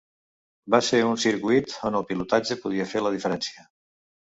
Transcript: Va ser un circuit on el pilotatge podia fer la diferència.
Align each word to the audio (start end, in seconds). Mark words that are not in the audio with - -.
Va 0.75 0.79
ser 0.87 1.01
un 1.09 1.19
circuit 1.25 1.77
on 1.91 1.99
el 2.01 2.07
pilotatge 2.13 2.59
podia 2.65 2.91
fer 2.95 3.05
la 3.07 3.15
diferència. 3.19 3.71